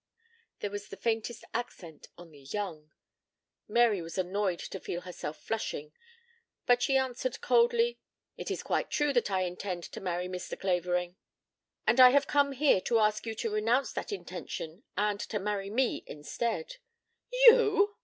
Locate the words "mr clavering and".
10.27-11.99